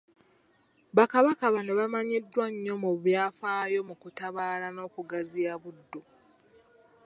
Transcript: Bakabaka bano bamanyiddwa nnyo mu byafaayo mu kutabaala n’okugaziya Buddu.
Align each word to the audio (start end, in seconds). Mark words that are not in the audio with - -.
Bakabaka 0.97 1.45
bano 1.55 1.71
bamanyiddwa 1.79 2.45
nnyo 2.53 2.75
mu 2.83 2.91
byafaayo 3.03 3.79
mu 3.87 3.95
kutabaala 4.01 4.67
n’okugaziya 4.71 5.53
Buddu. 5.61 6.01